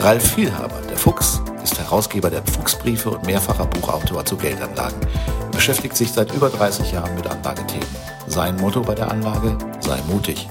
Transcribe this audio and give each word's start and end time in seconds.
Ralf 0.00 0.34
Vielhaber, 0.34 0.80
der 0.88 0.96
Fuchs, 0.96 1.42
ist 1.60 1.76
Herausgeber 1.76 2.30
der 2.30 2.44
Fuchsbriefe 2.46 3.10
und 3.10 3.26
mehrfacher 3.26 3.66
Buchautor 3.66 4.24
zu 4.24 4.36
Geldanlagen. 4.36 5.00
Er 5.40 5.50
beschäftigt 5.50 5.96
sich 5.96 6.12
seit 6.12 6.32
über 6.32 6.50
30 6.50 6.92
Jahren 6.92 7.12
mit 7.16 7.26
Anlagethemen. 7.26 7.88
Sein 8.28 8.56
Motto 8.58 8.80
bei 8.80 8.94
der 8.94 9.10
Anlage, 9.10 9.58
sei 9.80 10.00
mutig. 10.02 10.46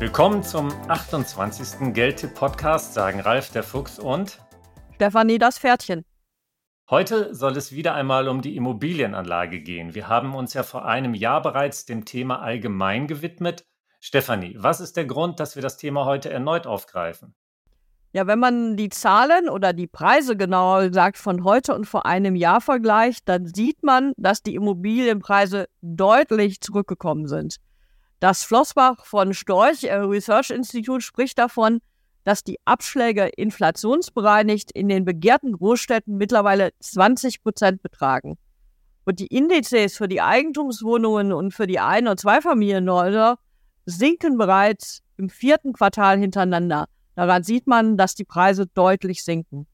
Willkommen 0.00 0.42
zum 0.42 0.72
28. 0.88 1.94
Geldtipp-Podcast, 1.94 2.92
sagen 2.92 3.20
Ralf 3.20 3.52
der 3.52 3.62
Fuchs 3.62 4.00
und 4.00 4.40
Stefanie 4.96 5.38
das 5.38 5.60
Pferdchen. 5.60 6.04
Heute 6.90 7.32
soll 7.36 7.56
es 7.56 7.70
wieder 7.70 7.94
einmal 7.94 8.26
um 8.28 8.42
die 8.42 8.56
Immobilienanlage 8.56 9.60
gehen. 9.60 9.94
Wir 9.94 10.08
haben 10.08 10.34
uns 10.34 10.54
ja 10.54 10.64
vor 10.64 10.86
einem 10.86 11.14
Jahr 11.14 11.40
bereits 11.40 11.84
dem 11.84 12.04
Thema 12.04 12.42
allgemein 12.42 13.06
gewidmet. 13.06 13.67
Stefanie, 14.00 14.56
was 14.58 14.80
ist 14.80 14.96
der 14.96 15.06
Grund, 15.06 15.40
dass 15.40 15.56
wir 15.56 15.62
das 15.62 15.76
Thema 15.76 16.04
heute 16.04 16.30
erneut 16.30 16.66
aufgreifen? 16.66 17.34
Ja, 18.12 18.26
wenn 18.26 18.38
man 18.38 18.76
die 18.76 18.88
Zahlen 18.88 19.50
oder 19.50 19.72
die 19.72 19.86
Preise 19.86 20.36
genauer 20.36 20.88
gesagt 20.88 21.18
von 21.18 21.44
heute 21.44 21.74
und 21.74 21.84
vor 21.84 22.06
einem 22.06 22.36
Jahr 22.36 22.60
vergleicht, 22.60 23.28
dann 23.28 23.46
sieht 23.46 23.82
man, 23.82 24.12
dass 24.16 24.42
die 24.42 24.54
Immobilienpreise 24.54 25.68
deutlich 25.82 26.60
zurückgekommen 26.60 27.28
sind. 27.28 27.56
Das 28.18 28.44
Flossbach 28.44 29.04
von 29.04 29.34
Storch 29.34 29.84
äh, 29.84 29.94
Research 29.94 30.50
Institute 30.50 31.02
spricht 31.02 31.38
davon, 31.38 31.80
dass 32.24 32.42
die 32.42 32.58
Abschläge 32.64 33.26
inflationsbereinigt 33.26 34.72
in 34.72 34.88
den 34.88 35.04
begehrten 35.04 35.52
Großstädten 35.52 36.16
mittlerweile 36.16 36.70
20 36.80 37.42
Prozent 37.42 37.82
betragen. 37.82 38.38
Und 39.04 39.20
die 39.20 39.28
Indizes 39.28 39.96
für 39.96 40.08
die 40.08 40.20
Eigentumswohnungen 40.20 41.32
und 41.32 41.54
für 41.54 41.66
die 41.66 41.78
Ein- 41.78 42.08
und 42.08 42.20
Zweifamilienhäuser 42.20 43.38
sinken 43.88 44.36
bereits 44.36 45.02
im 45.16 45.30
vierten 45.30 45.72
Quartal 45.72 46.18
hintereinander. 46.18 46.88
Daran 47.14 47.42
sieht 47.42 47.66
man, 47.66 47.96
dass 47.96 48.14
die 48.14 48.24
Preise 48.24 48.66
deutlich 48.66 49.24
sinken. 49.24 49.66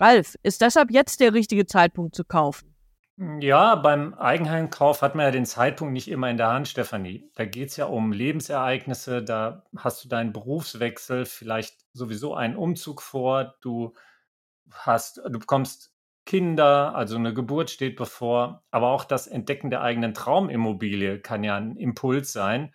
Ralf, 0.00 0.34
ist 0.42 0.62
deshalb 0.62 0.90
jetzt 0.90 1.20
der 1.20 1.34
richtige 1.34 1.66
Zeitpunkt 1.66 2.14
zu 2.14 2.24
kaufen? 2.24 2.74
Ja, 3.40 3.76
beim 3.76 4.14
Eigenheimkauf 4.14 5.02
hat 5.02 5.14
man 5.14 5.26
ja 5.26 5.30
den 5.30 5.46
Zeitpunkt 5.46 5.92
nicht 5.92 6.08
immer 6.08 6.30
in 6.30 6.36
der 6.36 6.48
Hand, 6.48 6.66
Stefanie. 6.66 7.30
Da 7.36 7.44
geht 7.44 7.68
es 7.68 7.76
ja 7.76 7.84
um 7.84 8.10
Lebensereignisse, 8.12 9.22
da 9.22 9.64
hast 9.76 10.04
du 10.04 10.08
deinen 10.08 10.32
Berufswechsel, 10.32 11.24
vielleicht 11.24 11.84
sowieso 11.92 12.34
einen 12.34 12.56
Umzug 12.56 13.02
vor, 13.02 13.54
du 13.60 13.94
hast, 14.72 15.18
du 15.18 15.38
bekommst 15.38 15.92
Kinder, 16.26 16.94
also 16.96 17.16
eine 17.16 17.34
Geburt 17.34 17.70
steht 17.70 17.94
bevor, 17.94 18.64
aber 18.72 18.88
auch 18.88 19.04
das 19.04 19.28
Entdecken 19.28 19.70
der 19.70 19.82
eigenen 19.82 20.14
Traumimmobilie 20.14 21.20
kann 21.20 21.44
ja 21.44 21.56
ein 21.56 21.76
Impuls 21.76 22.32
sein 22.32 22.72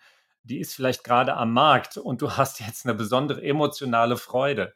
die 0.50 0.58
ist 0.58 0.74
vielleicht 0.74 1.04
gerade 1.04 1.34
am 1.34 1.52
Markt 1.52 1.96
und 1.96 2.20
du 2.20 2.32
hast 2.32 2.60
jetzt 2.60 2.84
eine 2.84 2.94
besondere 2.94 3.42
emotionale 3.42 4.16
Freude. 4.16 4.74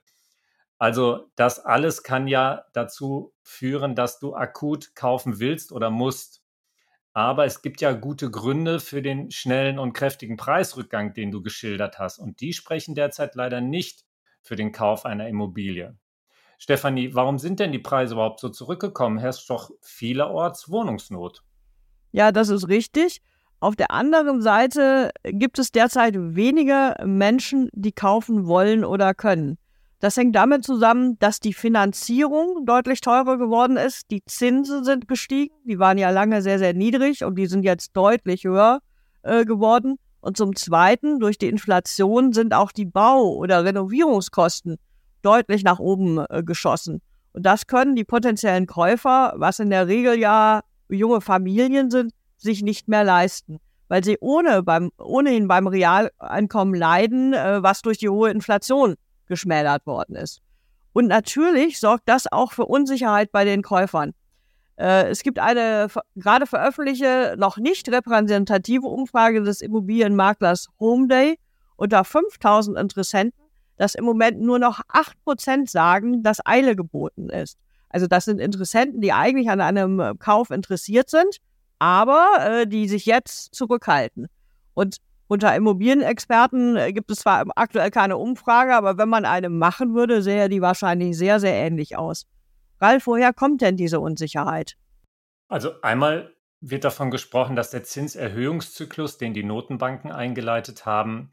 Also 0.78 1.30
das 1.36 1.60
alles 1.60 2.02
kann 2.02 2.28
ja 2.28 2.64
dazu 2.72 3.34
führen, 3.42 3.94
dass 3.94 4.18
du 4.18 4.34
akut 4.34 4.94
kaufen 4.94 5.40
willst 5.40 5.72
oder 5.72 5.90
musst. 5.90 6.42
Aber 7.12 7.44
es 7.44 7.62
gibt 7.62 7.80
ja 7.80 7.92
gute 7.92 8.30
Gründe 8.30 8.80
für 8.80 9.02
den 9.02 9.30
schnellen 9.30 9.78
und 9.78 9.92
kräftigen 9.92 10.36
Preisrückgang, 10.36 11.12
den 11.14 11.30
du 11.30 11.42
geschildert 11.42 11.98
hast. 11.98 12.18
Und 12.18 12.40
die 12.40 12.52
sprechen 12.52 12.94
derzeit 12.94 13.34
leider 13.34 13.60
nicht 13.60 14.04
für 14.42 14.56
den 14.56 14.72
Kauf 14.72 15.06
einer 15.06 15.28
Immobilie. 15.28 15.96
Stefanie, 16.58 17.14
warum 17.14 17.38
sind 17.38 17.60
denn 17.60 17.72
die 17.72 17.78
Preise 17.78 18.14
überhaupt 18.14 18.40
so 18.40 18.48
zurückgekommen? 18.48 19.18
Herrscht 19.18 19.48
doch 19.50 19.70
vielerorts 19.80 20.70
Wohnungsnot. 20.70 21.42
Ja, 22.12 22.30
das 22.30 22.48
ist 22.48 22.68
richtig. 22.68 23.22
Auf 23.64 23.76
der 23.76 23.92
anderen 23.92 24.42
Seite 24.42 25.10
gibt 25.24 25.58
es 25.58 25.72
derzeit 25.72 26.16
weniger 26.18 27.02
Menschen, 27.02 27.70
die 27.72 27.92
kaufen 27.92 28.46
wollen 28.46 28.84
oder 28.84 29.14
können. 29.14 29.56
Das 30.00 30.18
hängt 30.18 30.36
damit 30.36 30.64
zusammen, 30.64 31.18
dass 31.18 31.40
die 31.40 31.54
Finanzierung 31.54 32.66
deutlich 32.66 33.00
teurer 33.00 33.38
geworden 33.38 33.78
ist. 33.78 34.10
Die 34.10 34.22
Zinsen 34.26 34.84
sind 34.84 35.08
gestiegen. 35.08 35.54
Die 35.64 35.78
waren 35.78 35.96
ja 35.96 36.10
lange 36.10 36.42
sehr, 36.42 36.58
sehr 36.58 36.74
niedrig 36.74 37.24
und 37.24 37.36
die 37.36 37.46
sind 37.46 37.62
jetzt 37.62 37.96
deutlich 37.96 38.44
höher 38.44 38.80
äh, 39.22 39.46
geworden. 39.46 39.96
Und 40.20 40.36
zum 40.36 40.54
Zweiten, 40.54 41.18
durch 41.18 41.38
die 41.38 41.48
Inflation 41.48 42.34
sind 42.34 42.52
auch 42.52 42.70
die 42.70 42.84
Bau- 42.84 43.34
oder 43.34 43.64
Renovierungskosten 43.64 44.76
deutlich 45.22 45.64
nach 45.64 45.78
oben 45.78 46.22
äh, 46.28 46.42
geschossen. 46.42 47.00
Und 47.32 47.46
das 47.46 47.66
können 47.66 47.96
die 47.96 48.04
potenziellen 48.04 48.66
Käufer, 48.66 49.32
was 49.36 49.58
in 49.58 49.70
der 49.70 49.88
Regel 49.88 50.18
ja 50.18 50.60
junge 50.90 51.22
Familien 51.22 51.90
sind, 51.90 52.12
sich 52.44 52.62
nicht 52.62 52.86
mehr 52.86 53.02
leisten, 53.02 53.58
weil 53.88 54.04
sie 54.04 54.18
ohne 54.20 54.62
beim, 54.62 54.92
ohnehin 54.98 55.48
beim 55.48 55.66
Realeinkommen 55.66 56.74
leiden, 56.74 57.32
äh, 57.32 57.62
was 57.62 57.82
durch 57.82 57.98
die 57.98 58.08
hohe 58.08 58.30
Inflation 58.30 58.94
geschmälert 59.26 59.86
worden 59.86 60.16
ist. 60.16 60.40
Und 60.92 61.08
natürlich 61.08 61.80
sorgt 61.80 62.08
das 62.08 62.30
auch 62.30 62.52
für 62.52 62.66
Unsicherheit 62.66 63.32
bei 63.32 63.44
den 63.44 63.62
Käufern. 63.62 64.12
Äh, 64.76 65.08
es 65.08 65.22
gibt 65.22 65.38
eine 65.38 65.88
gerade 66.16 66.46
veröffentlichte, 66.46 67.34
noch 67.38 67.56
nicht 67.56 67.88
repräsentative 67.88 68.86
Umfrage 68.86 69.42
des 69.42 69.60
Immobilienmaklers 69.60 70.68
Homeday 70.80 71.38
unter 71.76 72.04
5000 72.04 72.78
Interessenten, 72.78 73.40
dass 73.76 73.94
im 73.94 74.04
Moment 74.04 74.40
nur 74.40 74.58
noch 74.58 74.80
8% 75.26 75.68
sagen, 75.68 76.22
dass 76.22 76.44
Eile 76.46 76.76
geboten 76.76 77.28
ist. 77.28 77.58
Also 77.88 78.06
das 78.06 78.24
sind 78.24 78.40
Interessenten, 78.40 79.00
die 79.00 79.12
eigentlich 79.12 79.50
an 79.50 79.60
einem 79.60 80.18
Kauf 80.18 80.50
interessiert 80.50 81.10
sind, 81.10 81.40
aber 81.84 82.38
äh, 82.38 82.66
die 82.66 82.88
sich 82.88 83.04
jetzt 83.04 83.54
zurückhalten. 83.54 84.28
Und 84.72 84.96
unter 85.26 85.54
Immobilienexperten 85.54 86.78
äh, 86.78 86.92
gibt 86.94 87.10
es 87.10 87.18
zwar 87.18 87.44
aktuell 87.56 87.90
keine 87.90 88.16
Umfrage, 88.16 88.74
aber 88.74 88.96
wenn 88.96 89.10
man 89.10 89.26
eine 89.26 89.50
machen 89.50 89.94
würde, 89.94 90.22
sähe 90.22 90.48
die 90.48 90.62
wahrscheinlich 90.62 91.18
sehr, 91.18 91.40
sehr 91.40 91.52
ähnlich 91.52 91.98
aus. 91.98 92.26
Ralf, 92.80 93.06
woher 93.06 93.34
kommt 93.34 93.60
denn 93.60 93.76
diese 93.76 94.00
Unsicherheit? 94.00 94.76
Also 95.48 95.72
einmal 95.82 96.34
wird 96.62 96.84
davon 96.84 97.10
gesprochen, 97.10 97.54
dass 97.54 97.68
der 97.68 97.82
Zinserhöhungszyklus, 97.82 99.18
den 99.18 99.34
die 99.34 99.44
Notenbanken 99.44 100.10
eingeleitet 100.10 100.86
haben 100.86 101.28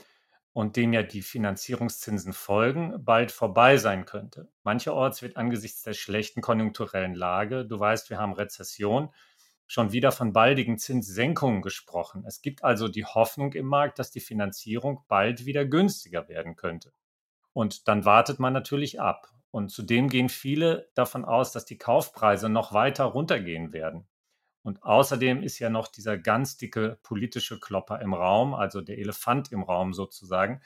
und 0.51 0.75
dem 0.75 0.91
ja 0.91 1.01
die 1.01 1.21
Finanzierungszinsen 1.21 2.33
folgen, 2.33 3.05
bald 3.05 3.31
vorbei 3.31 3.77
sein 3.77 4.05
könnte. 4.05 4.49
Mancherorts 4.63 5.21
wird 5.21 5.37
angesichts 5.37 5.83
der 5.83 5.93
schlechten 5.93 6.41
konjunkturellen 6.41 7.15
Lage, 7.15 7.65
du 7.65 7.79
weißt, 7.79 8.09
wir 8.09 8.17
haben 8.17 8.33
Rezession, 8.33 9.11
schon 9.71 9.93
wieder 9.93 10.11
von 10.11 10.33
baldigen 10.33 10.77
Zinssenkungen 10.77 11.61
gesprochen. 11.61 12.25
Es 12.27 12.41
gibt 12.41 12.61
also 12.61 12.89
die 12.89 13.05
Hoffnung 13.05 13.53
im 13.53 13.67
Markt, 13.67 13.99
dass 13.99 14.11
die 14.11 14.19
Finanzierung 14.19 15.05
bald 15.07 15.45
wieder 15.45 15.63
günstiger 15.63 16.27
werden 16.27 16.57
könnte. 16.57 16.91
Und 17.53 17.87
dann 17.87 18.03
wartet 18.03 18.37
man 18.37 18.51
natürlich 18.51 18.99
ab. 18.99 19.31
Und 19.49 19.71
zudem 19.71 20.09
gehen 20.09 20.27
viele 20.27 20.89
davon 20.93 21.23
aus, 21.23 21.53
dass 21.53 21.63
die 21.63 21.77
Kaufpreise 21.77 22.49
noch 22.49 22.73
weiter 22.73 23.05
runtergehen 23.05 23.71
werden. 23.71 24.09
Und 24.61 24.83
außerdem 24.83 25.41
ist 25.41 25.57
ja 25.59 25.69
noch 25.69 25.87
dieser 25.87 26.17
ganz 26.17 26.57
dicke 26.57 26.99
politische 27.01 27.57
Klopper 27.57 28.01
im 28.01 28.13
Raum, 28.13 28.53
also 28.53 28.81
der 28.81 28.97
Elefant 28.97 29.53
im 29.53 29.63
Raum 29.63 29.93
sozusagen. 29.93 30.61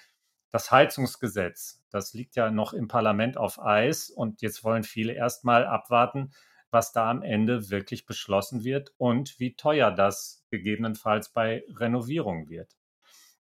Das 0.52 0.72
Heizungsgesetz, 0.72 1.86
das 1.92 2.16
liegt 2.16 2.36
ja 2.36 2.50
noch 2.50 2.74
im 2.74 2.88
Parlament 2.88 3.38
auf 3.38 3.62
Eis 3.62 4.10
und 4.10 4.42
jetzt 4.42 4.64
wollen 4.64 4.84
viele 4.84 5.14
erstmal 5.14 5.64
abwarten, 5.64 6.32
was 6.76 6.92
da 6.92 7.10
am 7.10 7.24
Ende 7.24 7.70
wirklich 7.70 8.06
beschlossen 8.06 8.66
wird 8.66 8.92
und 8.98 9.40
wie 9.40 9.56
teuer 9.56 9.92
das 9.92 10.46
gegebenenfalls 10.52 11.30
bei 11.30 11.64
Renovierung 11.74 12.50
wird. 12.50 12.76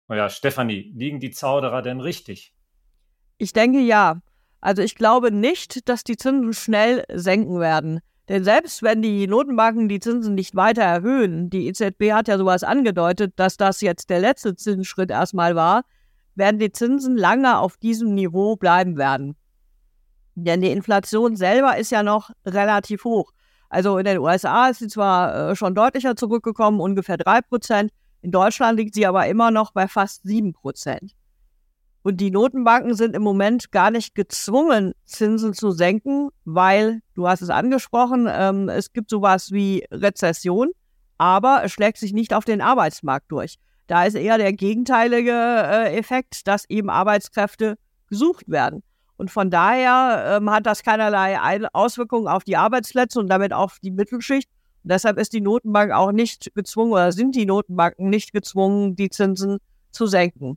Naja, 0.09 0.29
Stefanie, 0.29 0.93
liegen 0.97 1.21
die 1.21 1.31
Zauderer 1.31 1.81
denn 1.81 2.01
richtig? 2.01 2.57
Ich 3.39 3.53
denke 3.53 3.79
ja. 3.79 4.21
Also 4.61 4.83
ich 4.83 4.97
glaube 4.97 5.31
nicht, 5.31 5.89
dass 5.89 6.03
die 6.03 6.17
Zinsen 6.17 6.53
schnell 6.55 7.05
senken 7.09 7.61
werden. 7.61 8.01
Denn 8.29 8.43
selbst 8.43 8.83
wenn 8.83 9.01
die 9.01 9.29
Notenbanken 9.29 9.89
die 9.89 10.01
Zinsen 10.01 10.35
nicht 10.35 10.57
weiter 10.57 10.83
erhöhen, 10.83 11.51
die 11.51 11.69
EZB 11.69 12.11
hat 12.13 12.27
ja 12.27 12.37
sowas 12.37 12.65
angedeutet, 12.65 13.35
dass 13.37 13.57
das 13.57 13.81
jetzt 13.81 14.11
der 14.11 14.19
letzte 14.19 14.57
Zinsschritt 14.57 15.13
erstmal 15.13 15.55
war, 15.55 15.85
werden 16.35 16.59
die 16.59 16.73
Zinsen 16.73 17.17
lange 17.17 17.59
auf 17.59 17.77
diesem 17.77 18.13
Niveau 18.15 18.57
bleiben 18.57 18.99
werden. 18.99 19.37
Denn 20.45 20.61
die 20.61 20.71
Inflation 20.71 21.37
selber 21.37 21.77
ist 21.77 21.91
ja 21.91 22.03
noch 22.03 22.31
relativ 22.47 23.05
hoch. 23.05 23.33
Also 23.69 23.99
in 23.99 24.05
den 24.05 24.19
USA 24.19 24.69
ist 24.69 24.81
sie 24.81 24.89
zwar 24.89 25.51
äh, 25.51 25.57
schon 25.57 25.75
deutlicher 25.75 26.17
zurückgekommen, 26.17 26.81
ungefähr 26.81 27.17
3 27.17 27.43
Prozent. 27.43 27.93
In 28.23 28.33
Deutschland 28.33 28.79
liegt 28.79 28.95
sie 28.95 29.07
aber 29.07 29.27
immer 29.27 29.51
noch 29.51 29.73
bei 29.73 29.87
fast 29.87 30.23
7 30.25 30.53
Prozent. 30.53 31.15
Und 32.03 32.17
die 32.17 32.31
Notenbanken 32.31 32.95
sind 32.95 33.15
im 33.15 33.23
Moment 33.23 33.73
gar 33.73 33.91
nicht 33.91 34.15
gezwungen, 34.15 34.95
Zinsen 35.05 35.53
zu 35.53 35.71
senken, 35.71 36.31
weil, 36.45 37.03
du 37.15 37.29
hast 37.29 37.43
es 37.43 37.51
angesprochen, 37.51 38.27
ähm, 38.31 38.69
es 38.69 38.93
gibt 38.93 39.11
sowas 39.11 39.53
wie 39.53 39.85
Rezession, 39.91 40.71
aber 41.19 41.63
es 41.63 41.73
schlägt 41.73 41.99
sich 41.99 42.15
nicht 42.15 42.33
auf 42.33 42.47
den 42.47 42.63
Arbeitsmarkt 42.63 43.31
durch. 43.31 43.57
Da 43.87 44.05
ist 44.05 44.15
eher 44.15 44.39
der 44.39 44.55
gegenteilige 44.55 45.33
äh, 45.33 45.97
Effekt, 45.99 46.47
dass 46.49 46.69
eben 46.71 46.89
Arbeitskräfte 46.89 47.77
gesucht 48.09 48.49
werden. 48.49 48.83
Und 49.21 49.31
von 49.31 49.51
daher 49.51 50.39
ähm, 50.39 50.51
hat 50.51 50.65
das 50.65 50.83
keinerlei 50.83 51.39
Auswirkungen 51.75 52.27
auf 52.27 52.43
die 52.43 52.57
Arbeitsplätze 52.57 53.21
und 53.21 53.29
damit 53.29 53.53
auf 53.53 53.77
die 53.83 53.91
Mittelschicht. 53.91 54.49
Und 54.83 54.93
deshalb 54.93 55.19
ist 55.19 55.35
die 55.35 55.43
Notenbank 55.43 55.93
auch 55.93 56.11
nicht 56.11 56.55
gezwungen 56.55 56.93
oder 56.93 57.13
sind 57.13 57.35
die 57.35 57.45
Notenbanken 57.45 58.09
nicht 58.09 58.33
gezwungen, 58.33 58.97
die 58.97 59.11
Zinsen 59.11 59.59
zu 59.91 60.07
senken. 60.07 60.57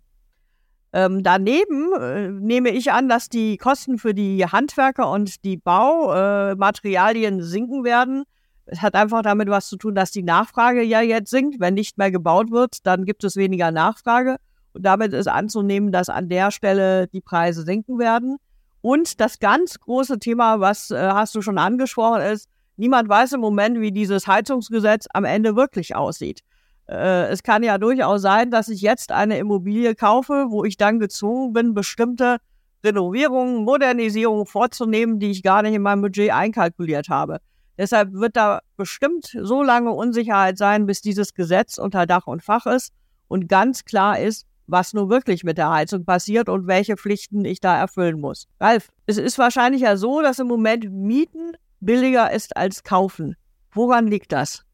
Ähm, 0.93 1.23
daneben 1.23 1.91
äh, 1.99 2.29
nehme 2.29 2.69
ich 2.69 2.93
an, 2.93 3.09
dass 3.09 3.27
die 3.27 3.57
Kosten 3.57 3.97
für 3.97 4.13
die 4.13 4.45
Handwerker 4.45 5.11
und 5.11 5.43
die 5.43 5.57
Baumaterialien 5.57 7.39
äh, 7.39 7.43
sinken 7.43 7.83
werden. 7.83 8.23
Es 8.65 8.81
hat 8.81 8.95
einfach 8.95 9.23
damit 9.23 9.49
was 9.49 9.67
zu 9.67 9.75
tun, 9.75 9.93
dass 9.93 10.11
die 10.11 10.23
Nachfrage 10.23 10.83
ja 10.83 11.01
jetzt 11.01 11.31
sinkt. 11.31 11.59
Wenn 11.59 11.73
nicht 11.73 11.97
mehr 11.97 12.11
gebaut 12.11 12.49
wird, 12.49 12.87
dann 12.87 13.03
gibt 13.03 13.25
es 13.25 13.35
weniger 13.35 13.71
Nachfrage. 13.71 14.37
Und 14.71 14.85
damit 14.85 15.11
ist 15.11 15.27
anzunehmen, 15.27 15.91
dass 15.91 16.07
an 16.07 16.29
der 16.29 16.49
Stelle 16.49 17.07
die 17.07 17.19
Preise 17.19 17.63
sinken 17.63 17.99
werden. 17.99 18.37
Und 18.83 19.21
das 19.21 19.39
ganz 19.39 19.79
große 19.79 20.19
Thema, 20.19 20.59
was 20.59 20.91
äh, 20.91 20.97
hast 20.97 21.33
du 21.35 21.41
schon 21.41 21.57
angesprochen, 21.57 22.21
ist, 22.21 22.49
niemand 22.75 23.07
weiß 23.07 23.31
im 23.31 23.39
Moment, 23.39 23.79
wie 23.79 23.93
dieses 23.93 24.27
Heizungsgesetz 24.27 25.07
am 25.13 25.23
Ende 25.23 25.55
wirklich 25.55 25.95
aussieht. 25.95 26.41
Äh, 26.89 27.27
es 27.27 27.43
kann 27.43 27.63
ja 27.63 27.77
durchaus 27.77 28.21
sein, 28.21 28.51
dass 28.51 28.67
ich 28.67 28.81
jetzt 28.81 29.13
eine 29.13 29.37
Immobilie 29.37 29.95
kaufe, 29.95 30.47
wo 30.49 30.65
ich 30.65 30.75
dann 30.75 30.99
gezwungen 30.99 31.53
bin, 31.53 31.73
bestimmte 31.73 32.39
Renovierungen, 32.83 33.63
Modernisierungen 33.63 34.45
vorzunehmen, 34.45 35.17
die 35.17 35.31
ich 35.31 35.43
gar 35.43 35.61
nicht 35.61 35.75
in 35.75 35.81
meinem 35.81 36.01
Budget 36.01 36.33
einkalkuliert 36.33 37.07
habe. 37.07 37.39
Deshalb 37.77 38.11
wird 38.11 38.35
da 38.35 38.59
bestimmt 38.75 39.33
so 39.43 39.63
lange 39.63 39.91
Unsicherheit 39.91 40.57
sein, 40.57 40.87
bis 40.87 40.99
dieses 40.99 41.33
Gesetz 41.33 41.77
unter 41.77 42.05
Dach 42.05 42.27
und 42.27 42.43
Fach 42.43 42.65
ist 42.65 42.91
und 43.29 43.47
ganz 43.47 43.85
klar 43.85 44.19
ist, 44.19 44.45
was 44.67 44.93
nun 44.93 45.09
wirklich 45.09 45.43
mit 45.43 45.57
der 45.57 45.69
Heizung 45.69 46.05
passiert 46.05 46.49
und 46.49 46.67
welche 46.67 46.97
Pflichten 46.97 47.45
ich 47.45 47.59
da 47.59 47.77
erfüllen 47.77 48.19
muss. 48.19 48.47
Ralf, 48.59 48.89
es 49.05 49.17
ist 49.17 49.37
wahrscheinlich 49.37 49.81
ja 49.81 49.97
so, 49.97 50.21
dass 50.21 50.39
im 50.39 50.47
Moment 50.47 50.91
Mieten 50.91 51.53
billiger 51.79 52.31
ist 52.31 52.55
als 52.55 52.83
Kaufen. 52.83 53.35
Woran 53.71 54.07
liegt 54.07 54.31
das? 54.31 54.65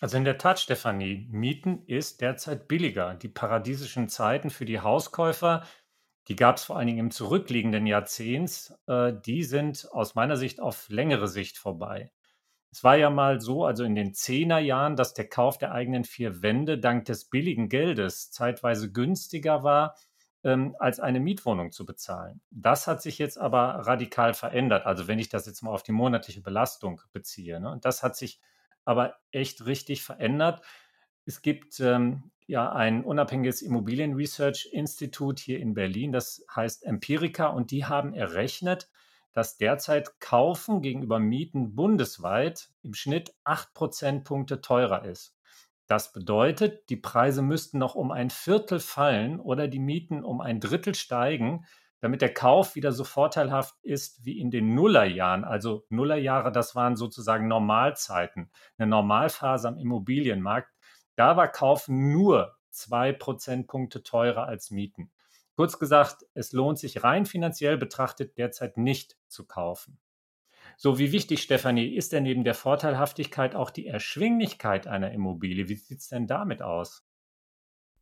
Also 0.00 0.16
in 0.16 0.24
der 0.24 0.38
Tat, 0.38 0.60
Stefanie, 0.60 1.26
Mieten 1.30 1.82
ist 1.86 2.20
derzeit 2.20 2.68
billiger. 2.68 3.14
Die 3.14 3.28
paradiesischen 3.28 4.08
Zeiten 4.08 4.50
für 4.50 4.64
die 4.64 4.80
Hauskäufer, 4.80 5.64
die 6.28 6.36
gab 6.36 6.56
es 6.56 6.64
vor 6.64 6.76
allen 6.76 6.86
Dingen 6.86 6.98
im 7.00 7.10
zurückliegenden 7.10 7.86
Jahrzehnts, 7.86 8.72
äh, 8.86 9.12
die 9.26 9.42
sind 9.42 9.88
aus 9.90 10.14
meiner 10.14 10.36
Sicht 10.36 10.60
auf 10.60 10.88
längere 10.88 11.26
Sicht 11.26 11.58
vorbei. 11.58 12.12
Es 12.70 12.84
war 12.84 12.96
ja 12.96 13.10
mal 13.10 13.40
so, 13.40 13.64
also 13.64 13.84
in 13.84 13.94
den 13.94 14.14
Zehnerjahren, 14.14 14.96
dass 14.96 15.14
der 15.14 15.28
Kauf 15.28 15.58
der 15.58 15.72
eigenen 15.72 16.04
vier 16.04 16.42
Wände 16.42 16.78
dank 16.78 17.06
des 17.06 17.24
billigen 17.24 17.68
Geldes 17.68 18.30
zeitweise 18.30 18.92
günstiger 18.92 19.62
war, 19.62 19.96
ähm, 20.44 20.76
als 20.78 21.00
eine 21.00 21.20
Mietwohnung 21.20 21.72
zu 21.72 21.84
bezahlen. 21.84 22.40
Das 22.50 22.86
hat 22.86 23.02
sich 23.02 23.18
jetzt 23.18 23.38
aber 23.38 23.86
radikal 23.86 24.34
verändert. 24.34 24.86
Also 24.86 25.08
wenn 25.08 25.18
ich 25.18 25.28
das 25.28 25.46
jetzt 25.46 25.62
mal 25.62 25.70
auf 25.70 25.82
die 25.82 25.92
monatliche 25.92 26.42
Belastung 26.42 27.00
beziehe. 27.12 27.60
Ne? 27.60 27.70
Und 27.70 27.84
das 27.84 28.02
hat 28.02 28.16
sich 28.16 28.40
aber 28.84 29.16
echt 29.32 29.66
richtig 29.66 30.02
verändert. 30.02 30.62
Es 31.24 31.42
gibt 31.42 31.80
ähm, 31.80 32.30
ja 32.46 32.72
ein 32.72 33.04
unabhängiges 33.04 33.60
Immobilien-Research-Institut 33.62 35.38
hier 35.38 35.60
in 35.60 35.74
Berlin, 35.74 36.12
das 36.12 36.44
heißt 36.54 36.84
Empirica, 36.84 37.48
und 37.48 37.70
die 37.70 37.84
haben 37.84 38.14
errechnet, 38.14 38.88
dass 39.38 39.56
derzeit 39.56 40.18
Kaufen 40.18 40.82
gegenüber 40.82 41.20
Mieten 41.20 41.76
bundesweit 41.76 42.70
im 42.82 42.92
Schnitt 42.92 43.36
acht 43.44 43.72
Prozentpunkte 43.72 44.60
teurer 44.60 45.04
ist. 45.04 45.38
Das 45.86 46.12
bedeutet, 46.12 46.90
die 46.90 46.96
Preise 46.96 47.40
müssten 47.40 47.78
noch 47.78 47.94
um 47.94 48.10
ein 48.10 48.30
Viertel 48.30 48.80
fallen 48.80 49.38
oder 49.38 49.68
die 49.68 49.78
Mieten 49.78 50.24
um 50.24 50.40
ein 50.40 50.58
Drittel 50.58 50.96
steigen, 50.96 51.64
damit 52.00 52.20
der 52.20 52.34
Kauf 52.34 52.74
wieder 52.74 52.90
so 52.90 53.04
vorteilhaft 53.04 53.76
ist 53.82 54.24
wie 54.24 54.40
in 54.40 54.50
den 54.50 54.74
Nullerjahren. 54.74 55.44
Also 55.44 55.86
Nullerjahre, 55.88 56.50
das 56.50 56.74
waren 56.74 56.96
sozusagen 56.96 57.46
Normalzeiten, 57.46 58.50
eine 58.76 58.88
Normalphase 58.88 59.68
am 59.68 59.78
Immobilienmarkt. 59.78 60.72
Da 61.14 61.36
war 61.36 61.46
Kaufen 61.46 62.10
nur 62.10 62.56
zwei 62.70 63.12
Prozentpunkte 63.12 64.02
teurer 64.02 64.48
als 64.48 64.72
Mieten. 64.72 65.12
Kurz 65.58 65.80
gesagt, 65.80 66.24
es 66.34 66.52
lohnt 66.52 66.78
sich 66.78 67.02
rein 67.02 67.26
finanziell 67.26 67.76
betrachtet 67.76 68.38
derzeit 68.38 68.76
nicht 68.76 69.16
zu 69.26 69.44
kaufen. 69.44 69.98
So, 70.76 71.00
wie 71.00 71.10
wichtig, 71.10 71.42
Stefanie, 71.42 71.96
ist 71.96 72.12
denn 72.12 72.22
neben 72.22 72.44
der 72.44 72.54
Vorteilhaftigkeit 72.54 73.56
auch 73.56 73.70
die 73.70 73.88
Erschwinglichkeit 73.88 74.86
einer 74.86 75.10
Immobilie? 75.10 75.68
Wie 75.68 75.74
sieht 75.74 75.98
es 75.98 76.10
denn 76.10 76.28
damit 76.28 76.62
aus? 76.62 77.02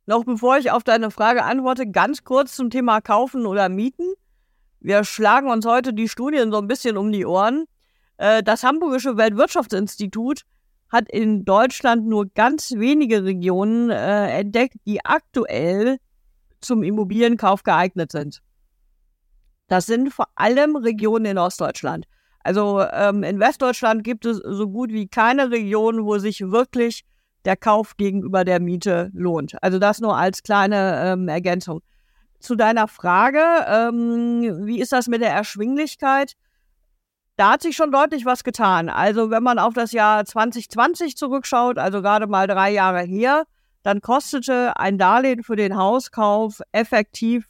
Noch 0.05 0.23
bevor 0.23 0.59
ich 0.59 0.69
auf 0.69 0.83
deine 0.83 1.09
Frage 1.09 1.45
antworte, 1.45 1.89
ganz 1.89 2.23
kurz 2.23 2.55
zum 2.55 2.69
Thema 2.69 3.01
Kaufen 3.01 3.47
oder 3.47 3.69
Mieten. 3.69 4.13
Wir 4.79 5.03
schlagen 5.03 5.49
uns 5.49 5.65
heute 5.65 5.95
die 5.95 6.09
Studien 6.09 6.51
so 6.51 6.59
ein 6.59 6.67
bisschen 6.67 6.95
um 6.95 7.11
die 7.11 7.25
Ohren. 7.25 7.65
Äh, 8.17 8.43
das 8.43 8.61
Hamburgische 8.61 9.17
Weltwirtschaftsinstitut 9.17 10.43
hat 10.89 11.09
in 11.09 11.43
Deutschland 11.43 12.05
nur 12.05 12.27
ganz 12.27 12.73
wenige 12.75 13.23
Regionen 13.23 13.89
äh, 13.89 14.41
entdeckt, 14.41 14.75
die 14.85 15.03
aktuell 15.03 15.97
zum 16.61 16.83
Immobilienkauf 16.83 17.63
geeignet 17.63 18.11
sind. 18.11 18.41
Das 19.67 19.85
sind 19.85 20.13
vor 20.13 20.27
allem 20.35 20.75
Regionen 20.75 21.25
in 21.25 21.37
Ostdeutschland. 21.37 22.05
Also 22.43 22.81
ähm, 22.93 23.23
in 23.23 23.39
Westdeutschland 23.39 24.03
gibt 24.03 24.25
es 24.25 24.37
so 24.37 24.69
gut 24.69 24.91
wie 24.91 25.07
keine 25.07 25.51
Region, 25.51 26.05
wo 26.05 26.17
sich 26.17 26.39
wirklich 26.39 27.03
der 27.43 27.57
Kauf 27.57 27.97
gegenüber 27.97 28.45
der 28.45 28.61
Miete 28.61 29.09
lohnt. 29.13 29.61
Also 29.61 29.79
das 29.79 29.99
nur 29.99 30.15
als 30.15 30.43
kleine 30.43 31.01
ähm, 31.03 31.27
Ergänzung. 31.27 31.81
Zu 32.39 32.55
deiner 32.55 32.87
Frage, 32.87 33.41
ähm, 33.67 34.65
wie 34.65 34.79
ist 34.79 34.91
das 34.91 35.07
mit 35.07 35.21
der 35.21 35.31
Erschwinglichkeit? 35.31 36.33
Da 37.35 37.53
hat 37.53 37.61
sich 37.61 37.75
schon 37.75 37.91
deutlich 37.91 38.25
was 38.25 38.43
getan. 38.43 38.89
Also 38.89 39.29
wenn 39.29 39.43
man 39.43 39.59
auf 39.59 39.73
das 39.73 39.91
Jahr 39.91 40.23
2020 40.23 41.17
zurückschaut, 41.17 41.77
also 41.77 42.01
gerade 42.01 42.27
mal 42.27 42.47
drei 42.47 42.71
Jahre 42.71 43.01
her, 43.01 43.43
dann 43.87 44.01
kostete 44.01 44.75
ein 44.75 44.97
Darlehen 44.97 45.43
für 45.43 45.55
den 45.55 45.77
Hauskauf 45.77 46.59
effektiv 46.73 47.47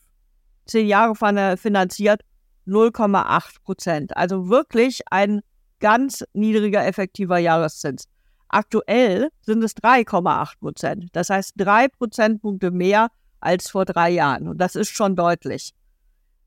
zehn 0.68 0.86
Jahre 0.86 1.16
finanziert 1.58 2.22
0,8 2.68 3.64
Prozent. 3.64 4.16
Also 4.16 4.48
wirklich 4.48 5.02
ein 5.10 5.42
ganz 5.80 6.24
niedriger 6.34 6.86
effektiver 6.86 7.40
Jahreszins. 7.40 8.04
Aktuell 8.50 9.30
sind 9.42 9.64
es 9.64 9.76
3,8 9.78 10.60
Prozent. 10.60 11.06
Das 11.14 11.32
heißt 11.32 11.54
drei 11.58 11.88
Prozentpunkte 11.88 12.70
mehr 12.70 13.08
als 13.40 13.72
vor 13.72 13.86
drei 13.86 14.12
Jahren. 14.12 14.48
Und 14.48 14.60
das 14.60 14.76
ist 14.76 14.90
schon 14.90 15.16
deutlich. 15.16 15.74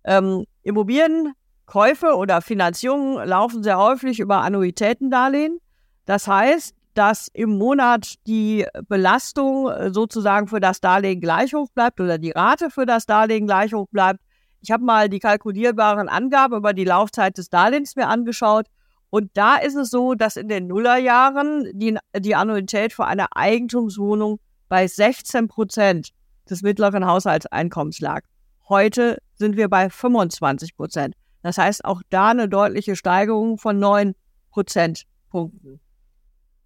Ähm, 0.04 0.44
Immobilienkäufe 0.62 2.14
oder 2.14 2.42
Finanzierungen 2.42 3.26
laufen 3.26 3.64
sehr 3.64 3.78
häufig 3.78 4.20
über 4.20 4.42
Annuitätendarlehen. 4.42 5.58
Das 6.04 6.28
heißt, 6.28 6.76
dass 6.94 7.28
im 7.32 7.56
Monat 7.58 8.14
die 8.26 8.66
Belastung 8.88 9.68
äh, 9.68 9.92
sozusagen 9.92 10.48
für 10.48 10.60
das 10.60 10.80
Darlehen 10.80 11.20
gleich 11.20 11.54
hoch 11.54 11.68
bleibt 11.74 12.00
oder 12.00 12.18
die 12.18 12.30
Rate 12.30 12.70
für 12.70 12.86
das 12.86 13.06
Darlehen 13.06 13.46
gleich 13.46 13.72
hoch 13.72 13.88
bleibt. 13.90 14.20
Ich 14.60 14.70
habe 14.70 14.84
mal 14.84 15.08
die 15.08 15.20
kalkulierbaren 15.20 16.08
Angaben 16.08 16.56
über 16.56 16.72
die 16.72 16.84
Laufzeit 16.84 17.38
des 17.38 17.48
Darlehens 17.48 17.96
mir 17.96 18.08
angeschaut 18.08 18.66
und 19.10 19.30
da 19.34 19.56
ist 19.56 19.74
es 19.74 19.90
so, 19.90 20.14
dass 20.14 20.36
in 20.36 20.48
den 20.48 20.68
Nullerjahren 20.68 21.68
die, 21.74 21.98
die 22.16 22.34
Annuität 22.34 22.92
für 22.92 23.06
eine 23.06 23.26
Eigentumswohnung 23.34 24.38
bei 24.68 24.86
16 24.86 25.48
Prozent 25.48 26.10
des 26.48 26.62
mittleren 26.62 27.04
Haushaltseinkommens 27.04 28.00
lag. 28.00 28.22
Heute 28.68 29.18
sind 29.34 29.56
wir 29.56 29.68
bei 29.68 29.90
25 29.90 30.76
Prozent. 30.76 31.14
Das 31.42 31.58
heißt 31.58 31.84
auch 31.84 32.02
da 32.10 32.30
eine 32.30 32.48
deutliche 32.48 32.94
Steigerung 32.94 33.58
von 33.58 33.80
9 33.80 34.14
Prozentpunkten. 34.50 35.80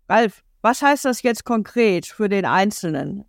Ralf, 0.08 0.42
was 0.62 0.82
heißt 0.82 1.04
das 1.04 1.22
jetzt 1.22 1.44
konkret 1.44 2.06
für 2.06 2.28
den 2.28 2.44
Einzelnen? 2.44 3.24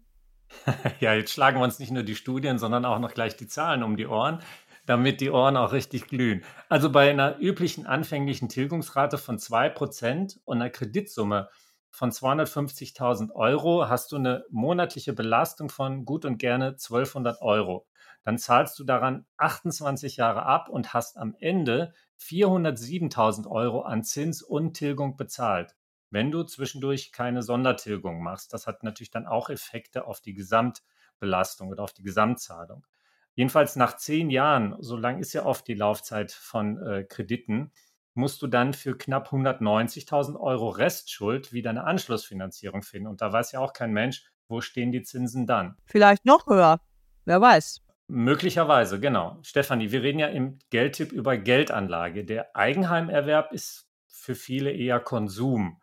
Ja, 1.02 1.14
jetzt 1.14 1.34
schlagen 1.34 1.60
wir 1.60 1.66
uns 1.66 1.80
nicht 1.80 1.92
nur 1.92 2.04
die 2.04 2.16
Studien, 2.16 2.58
sondern 2.60 2.86
auch 2.86 3.00
noch 3.00 3.14
gleich 3.14 3.36
die 3.36 3.48
Zahlen 3.48 3.84
um 3.84 3.98
die 3.98 4.08
Ohren 4.08 4.40
damit 4.86 5.22
die 5.22 5.32
Ohren 5.32 5.58
auch 5.58 5.72
richtig 5.72 6.08
glühen. 6.08 6.44
Also 6.70 6.92
bei 6.92 7.10
einer 7.10 7.40
üblichen 7.40 7.86
anfänglichen 7.86 8.50
Tilgungsrate 8.50 9.18
von 9.18 9.38
2% 9.38 10.40
und 10.46 10.62
einer 10.62 10.70
Kreditsumme 10.70 11.50
von 11.90 12.12
250.000 12.12 13.32
Euro 13.34 13.88
hast 13.88 14.12
du 14.12 14.18
eine 14.18 14.46
monatliche 14.50 15.14
Belastung 15.14 15.70
von 15.70 16.06
gut 16.06 16.26
und 16.26 16.38
gerne 16.38 16.72
1200 16.72 17.42
Euro. 17.42 17.88
Dann 18.24 18.38
zahlst 18.38 18.78
du 18.80 18.84
daran 18.84 19.26
28 19.38 20.18
Jahre 20.18 20.44
ab 20.44 20.68
und 20.68 20.94
hast 20.94 21.18
am 21.18 21.36
Ende 21.40 21.94
407.000 22.20 23.48
Euro 23.48 23.82
an 23.82 24.04
Zins 24.04 24.42
und 24.42 24.74
Tilgung 24.74 25.16
bezahlt, 25.16 25.76
wenn 26.16 26.32
du 26.32 26.44
zwischendurch 26.44 27.12
keine 27.12 27.44
Sondertilgung 27.44 28.24
machst. 28.24 28.54
Das 28.54 28.68
hat 28.68 28.84
natürlich 28.84 29.12
dann 29.12 29.28
auch 29.28 29.50
Effekte 29.50 30.08
auf 30.08 30.22
die 30.22 30.34
Gesamtbelastung 30.34 31.68
oder 31.68 31.84
auf 31.84 31.92
die 31.92 32.04
Gesamtzahlung. 32.04 32.86
Jedenfalls 33.34 33.76
nach 33.76 33.98
zehn 33.98 34.30
Jahren, 34.30 34.78
so 34.80 34.96
lang 34.96 35.20
ist 35.20 35.34
ja 35.34 35.46
oft 35.46 35.68
die 35.68 35.74
Laufzeit 35.74 36.32
von 36.32 36.82
äh, 36.82 37.04
Krediten, 37.04 37.74
musst 38.14 38.42
du 38.42 38.48
dann 38.48 38.74
für 38.74 38.98
knapp 38.98 39.34
190.000 39.34 40.40
Euro 40.40 40.70
Restschuld 40.70 41.52
wieder 41.52 41.72
eine 41.72 41.84
Anschlussfinanzierung 41.84 42.82
finden. 42.82 43.10
Und 43.10 43.20
da 43.20 43.34
weiß 43.34 43.52
ja 43.52 43.60
auch 43.60 43.74
kein 43.74 43.92
Mensch, 43.92 44.24
wo 44.48 44.62
stehen 44.62 44.94
die 44.94 45.04
Zinsen 45.04 45.46
dann. 45.46 45.76
Vielleicht 45.86 46.24
noch 46.24 46.48
höher. 46.48 46.80
Wer 47.26 47.42
weiß. 47.42 47.82
Möglicherweise, 48.08 49.02
genau. 49.02 49.38
Stefanie, 49.42 49.92
wir 49.92 50.02
reden 50.02 50.20
ja 50.20 50.28
im 50.28 50.60
Geldtipp 50.70 51.12
über 51.12 51.36
Geldanlage. 51.36 52.24
Der 52.24 52.56
Eigenheimerwerb 52.56 53.52
ist 53.52 53.90
für 54.08 54.36
viele 54.36 54.72
eher 54.72 55.02
Konsum. 55.02 55.82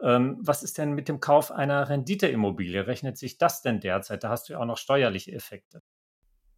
Ähm, 0.00 0.38
was 0.40 0.62
ist 0.62 0.78
denn 0.78 0.92
mit 0.92 1.08
dem 1.08 1.20
Kauf 1.20 1.50
einer 1.50 1.88
Renditeimmobilie? 1.88 2.86
Rechnet 2.86 3.16
sich 3.16 3.38
das 3.38 3.62
denn 3.62 3.80
derzeit? 3.80 4.24
Da 4.24 4.28
hast 4.28 4.48
du 4.48 4.54
ja 4.54 4.58
auch 4.58 4.64
noch 4.64 4.78
steuerliche 4.78 5.32
Effekte. 5.32 5.82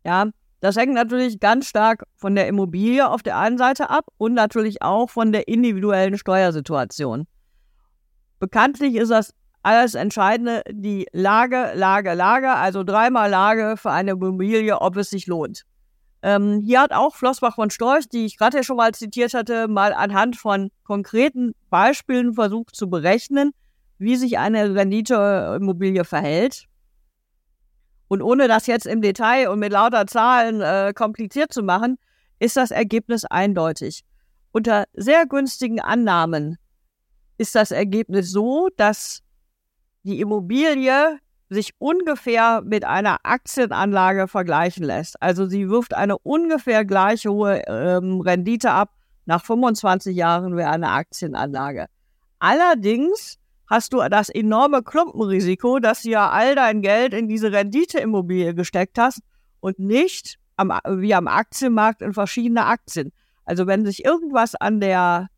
Ja, 0.05 0.27
das 0.61 0.77
hängt 0.77 0.95
natürlich 0.95 1.39
ganz 1.39 1.69
stark 1.69 2.05
von 2.17 2.35
der 2.35 2.49
Immobilie 2.49 3.09
auf 3.09 3.23
der 3.23 3.39
einen 3.39 3.59
Seite 3.59 3.91
ab 3.91 4.07
und 4.17 4.35
natürlich 4.35 4.83
auch 4.83 5.11
von 5.11 5.33
der 5.33 5.49
individuellen 5.49 6.17
Steuersituation. 6.17 7.27
Bekanntlich 8.39 8.95
ist 8.95 9.11
das 9.11 9.35
alles 9.63 9.95
Entscheidende 9.95 10.63
die 10.71 11.07
Lage, 11.13 11.73
Lage, 11.75 12.15
Lage, 12.15 12.53
also 12.53 12.85
dreimal 12.85 13.29
Lage 13.29 13.77
für 13.77 13.91
eine 13.91 14.13
Immobilie, 14.13 14.81
ob 14.81 14.97
es 14.97 15.11
sich 15.11 15.27
lohnt. 15.27 15.65
Ähm, 16.27 16.61
hier 16.61 16.81
hat 16.81 16.93
auch 16.93 17.15
Flossbach 17.15 17.55
von 17.55 17.71
Storch, 17.71 18.09
die 18.09 18.27
ich 18.27 18.37
gerade 18.37 18.57
ja 18.57 18.65
schon 18.65 18.79
mal 18.79 18.93
zitiert 18.93 19.33
hatte, 19.33 19.69
mal 19.69 19.95
anhand 19.95 20.35
von 20.35 20.73
konkreten 20.83 21.53
Beispielen 21.71 22.35
versucht 22.35 22.75
zu 22.75 22.91
berechnen, 22.91 23.53
wie 23.99 24.17
sich 24.17 24.37
eine 24.37 24.75
Renditeimmobilie 24.75 26.05
verhält. 26.05 26.65
Und 28.09 28.23
ohne 28.23 28.49
das 28.49 28.67
jetzt 28.67 28.87
im 28.87 29.03
Detail 29.03 29.51
und 29.51 29.61
mit 29.61 29.71
lauter 29.71 30.09
Zahlen 30.09 30.61
äh, 30.61 30.93
kompliziert 30.93 31.53
zu 31.53 31.63
machen, 31.63 31.97
ist 32.41 32.57
das 32.57 32.73
Ergebnis 32.73 33.25
eindeutig. 33.25 34.03
Unter 34.51 34.87
sehr 34.95 35.27
günstigen 35.27 35.81
Annahmen 35.81 36.59
ist 37.39 37.55
das 37.55 37.71
Ergebnis 37.71 38.33
so, 38.33 38.69
dass 38.77 39.23
die 40.03 40.19
Immobilie 40.19 41.21
sich 41.49 41.73
ungefähr 41.79 42.63
mit 42.65 42.85
einer 42.85 43.19
Aktienanlage 43.23 44.29
vergleichen 44.29 44.85
lässt. 44.85 45.21
Also 45.23 45.47
sie 45.47 45.69
wirft 45.69 45.95
eine 45.95 46.19
ungefähr 46.19 46.85
gleich 46.85 47.27
hohe 47.27 47.63
ähm, 47.67 48.21
Rendite 48.21 48.71
ab. 48.71 48.91
Nach 49.27 49.45
25 49.45 50.17
Jahren 50.17 50.57
wäre 50.57 50.71
eine 50.71 50.91
Aktienanlage. 50.91 51.87
Allerdings 52.39 53.39
hast 53.69 53.93
du 53.93 53.99
das 54.09 54.29
enorme 54.29 54.83
Klumpenrisiko, 54.83 55.79
dass 55.79 56.03
du 56.03 56.11
ja 56.11 56.31
all 56.31 56.55
dein 56.55 56.83
Geld 56.83 57.15
in 57.15 57.29
diese 57.29 57.53
Renditeimmobilie 57.53 58.55
gesteckt 58.55 58.99
hast 58.99 59.21
und 59.61 59.79
nicht 59.79 60.39
am, 60.57 60.73
wie 60.89 61.15
am 61.15 61.29
Aktienmarkt 61.29 62.03
in 62.03 62.13
verschiedene 62.13 62.67
Aktien. 62.67 63.13
Also 63.45 63.67
wenn 63.67 63.85
sich 63.85 64.05
irgendwas 64.05 64.55
an 64.55 64.81
der 64.81 65.29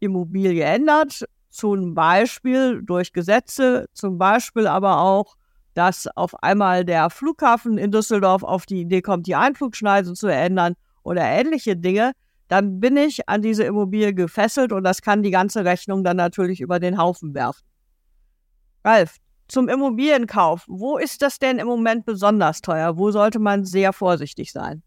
Immobilie 0.00 0.64
ändert, 0.64 1.24
zum 1.50 1.94
Beispiel 1.94 2.82
durch 2.82 3.12
Gesetze, 3.12 3.86
zum 3.92 4.18
Beispiel 4.18 4.66
aber 4.66 5.00
auch, 5.00 5.36
dass 5.78 6.08
auf 6.16 6.34
einmal 6.42 6.84
der 6.84 7.08
Flughafen 7.08 7.78
in 7.78 7.92
Düsseldorf 7.92 8.42
auf 8.42 8.66
die 8.66 8.80
Idee 8.80 9.00
kommt, 9.00 9.28
die 9.28 9.36
Einflugschneise 9.36 10.14
zu 10.14 10.26
ändern 10.26 10.74
oder 11.04 11.22
ähnliche 11.22 11.76
Dinge, 11.76 12.14
dann 12.48 12.80
bin 12.80 12.96
ich 12.96 13.28
an 13.28 13.42
diese 13.42 13.62
Immobilie 13.62 14.12
gefesselt 14.12 14.72
und 14.72 14.82
das 14.82 15.02
kann 15.02 15.22
die 15.22 15.30
ganze 15.30 15.64
Rechnung 15.64 16.02
dann 16.02 16.16
natürlich 16.16 16.60
über 16.60 16.80
den 16.80 16.98
Haufen 16.98 17.32
werfen. 17.32 17.64
Ralf, 18.84 19.18
zum 19.46 19.68
Immobilienkauf, 19.68 20.64
wo 20.66 20.98
ist 20.98 21.22
das 21.22 21.38
denn 21.38 21.60
im 21.60 21.68
Moment 21.68 22.04
besonders 22.04 22.60
teuer? 22.60 22.96
Wo 22.96 23.12
sollte 23.12 23.38
man 23.38 23.64
sehr 23.64 23.92
vorsichtig 23.92 24.50
sein? 24.50 24.82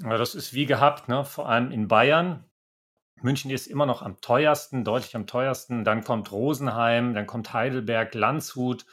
Das 0.00 0.34
ist 0.34 0.52
wie 0.52 0.66
gehabt, 0.66 1.08
ne? 1.08 1.24
vor 1.24 1.48
allem 1.48 1.70
in 1.70 1.88
Bayern. 1.88 2.44
München 3.22 3.50
ist 3.50 3.66
immer 3.66 3.86
noch 3.86 4.02
am 4.02 4.20
teuersten, 4.20 4.84
deutlich 4.84 5.16
am 5.16 5.26
teuersten. 5.26 5.84
Dann 5.84 6.04
kommt 6.04 6.30
Rosenheim, 6.32 7.14
dann 7.14 7.26
kommt 7.26 7.54
Heidelberg, 7.54 8.14
Landshut, 8.14 8.84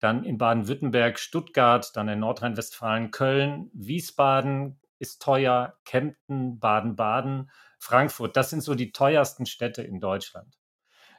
dann 0.00 0.24
in 0.24 0.38
Baden-Württemberg, 0.38 1.18
Stuttgart, 1.18 1.90
dann 1.94 2.08
in 2.08 2.20
Nordrhein-Westfalen, 2.20 3.10
Köln, 3.10 3.70
Wiesbaden 3.72 4.80
ist 4.98 5.22
teuer, 5.22 5.74
Kempten, 5.84 6.58
Baden-Baden, 6.58 7.50
Frankfurt. 7.78 8.36
Das 8.36 8.50
sind 8.50 8.62
so 8.62 8.74
die 8.74 8.92
teuersten 8.92 9.46
Städte 9.46 9.82
in 9.82 10.00
Deutschland. 10.00 10.58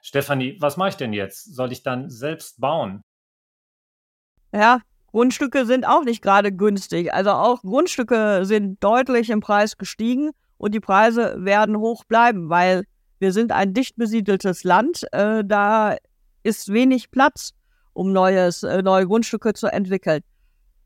Stefanie, 0.01 0.57
was 0.59 0.77
mache 0.77 0.89
ich 0.89 0.97
denn 0.97 1.13
jetzt? 1.13 1.55
Soll 1.55 1.71
ich 1.71 1.83
dann 1.83 2.09
selbst 2.09 2.59
bauen? 2.59 3.03
Ja, 4.53 4.81
Grundstücke 5.07 5.65
sind 5.65 5.85
auch 5.85 6.03
nicht 6.03 6.21
gerade 6.21 6.51
günstig. 6.51 7.13
Also 7.13 7.31
auch 7.31 7.61
Grundstücke 7.61 8.45
sind 8.45 8.83
deutlich 8.83 9.29
im 9.29 9.41
Preis 9.41 9.77
gestiegen 9.77 10.31
und 10.57 10.73
die 10.73 10.79
Preise 10.79 11.35
werden 11.39 11.77
hoch 11.77 12.03
bleiben, 12.05 12.49
weil 12.49 12.85
wir 13.19 13.33
sind 13.33 13.51
ein 13.51 13.73
dicht 13.73 13.97
besiedeltes 13.97 14.63
Land. 14.63 15.05
Äh, 15.11 15.43
da 15.45 15.97
ist 16.43 16.71
wenig 16.71 17.11
Platz, 17.11 17.53
um 17.99 18.13
neues, 18.13 18.63
äh, 18.63 18.81
neue 18.81 19.05
Grundstücke 19.07 19.53
zu 19.53 19.67
entwickeln. 19.67 20.21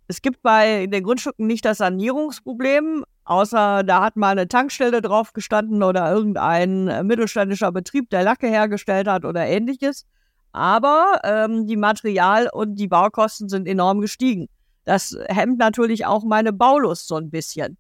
Es 0.08 0.24
gibt 0.24 0.42
bei 0.42 0.88
den 0.88 1.04
Grundstücken 1.04 1.46
nicht 1.46 1.64
das 1.64 1.78
Sanierungsproblem, 1.78 3.06
außer 3.24 3.84
da 3.84 4.04
hat 4.04 4.16
mal 4.16 4.32
eine 4.32 4.48
Tankstelle 4.48 5.00
drauf 5.00 5.32
gestanden 5.32 5.84
oder 5.84 6.12
irgendein 6.12 6.88
äh, 6.88 7.04
mittelständischer 7.04 7.72
Betrieb, 7.72 8.10
der 8.10 8.24
Lacke 8.24 8.48
hergestellt 8.48 9.08
hat 9.08 9.26
oder 9.26 9.46
ähnliches. 9.46 10.08
Aber 10.54 11.20
ähm, 11.24 11.68
die 11.68 11.78
Material- 11.78 12.50
und 12.52 12.76
die 12.76 12.88
Baukosten 12.88 13.48
sind 13.48 13.68
enorm 13.68 14.02
gestiegen. 14.02 14.50
Das 14.84 15.16
hemmt 15.28 15.60
natürlich 15.60 16.08
auch 16.08 16.24
meine 16.24 16.52
Baulust 16.52 17.08
so 17.08 17.16
ein 17.18 17.30
bisschen. 17.30 17.78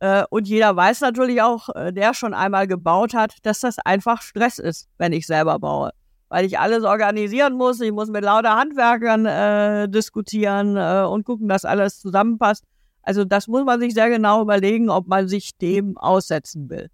Äh, 0.00 0.24
und 0.28 0.46
jeder 0.46 0.76
weiß 0.76 1.00
natürlich 1.00 1.40
auch, 1.40 1.70
der 1.74 2.12
schon 2.12 2.34
einmal 2.34 2.66
gebaut 2.66 3.14
hat, 3.14 3.36
dass 3.44 3.60
das 3.60 3.78
einfach 3.78 4.20
Stress 4.20 4.58
ist, 4.58 4.90
wenn 4.98 5.14
ich 5.14 5.26
selber 5.26 5.58
baue 5.58 5.92
weil 6.34 6.44
ich 6.46 6.58
alles 6.58 6.82
organisieren 6.82 7.54
muss. 7.54 7.80
Ich 7.80 7.92
muss 7.92 8.08
mit 8.08 8.24
lauter 8.24 8.56
Handwerkern 8.56 9.24
äh, 9.24 9.88
diskutieren 9.88 10.76
äh, 10.76 11.06
und 11.08 11.22
gucken, 11.22 11.48
dass 11.48 11.64
alles 11.64 12.00
zusammenpasst. 12.00 12.64
Also 13.02 13.24
das 13.24 13.46
muss 13.46 13.64
man 13.64 13.78
sich 13.78 13.94
sehr 13.94 14.10
genau 14.10 14.42
überlegen, 14.42 14.90
ob 14.90 15.06
man 15.06 15.28
sich 15.28 15.56
dem 15.58 15.96
aussetzen 15.96 16.68
will. 16.68 16.90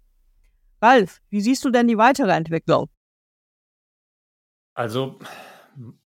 Ralf, 0.79 1.21
wie 1.31 1.41
siehst 1.41 1.65
du 1.65 1.71
denn 1.71 1.87
die 1.87 1.97
weitere 1.97 2.33
Entwicklung? 2.33 2.91
Also 4.75 5.17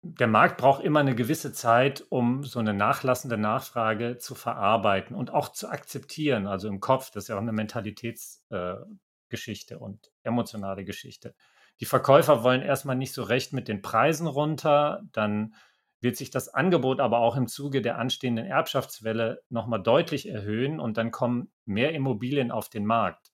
der 0.03 0.27
Markt 0.27 0.57
braucht 0.57 0.83
immer 0.83 0.99
eine 0.99 1.15
gewisse 1.15 1.51
Zeit, 1.51 2.05
um 2.09 2.43
so 2.43 2.59
eine 2.59 2.75
nachlassende 2.75 3.39
Nachfrage 3.39 4.19
zu 4.19 4.35
verarbeiten 4.35 5.15
und 5.15 5.33
auch 5.33 5.51
zu 5.51 5.67
akzeptieren. 5.67 6.45
Also 6.45 6.67
im 6.67 6.79
Kopf, 6.79 7.09
das 7.09 7.23
ist 7.23 7.29
ja 7.29 7.37
auch 7.37 7.41
eine 7.41 7.53
Mentalitätsgeschichte 7.53 9.73
äh, 9.73 9.77
und 9.77 10.11
emotionale 10.21 10.85
Geschichte. 10.85 11.33
Die 11.81 11.85
Verkäufer 11.85 12.43
wollen 12.43 12.61
erstmal 12.61 12.95
nicht 12.95 13.13
so 13.13 13.23
recht 13.23 13.53
mit 13.53 13.67
den 13.67 13.81
Preisen 13.81 14.27
runter, 14.27 15.03
dann 15.11 15.55
wird 16.01 16.15
sich 16.15 16.29
das 16.29 16.49
Angebot 16.49 16.99
aber 16.99 17.19
auch 17.19 17.35
im 17.35 17.47
Zuge 17.47 17.81
der 17.81 17.97
anstehenden 17.97 18.45
Erbschaftswelle 18.45 19.41
nochmal 19.49 19.81
deutlich 19.81 20.29
erhöhen 20.29 20.79
und 20.79 20.97
dann 20.97 21.11
kommen 21.11 21.51
mehr 21.65 21.93
Immobilien 21.93 22.51
auf 22.51 22.69
den 22.69 22.85
Markt. 22.85 23.31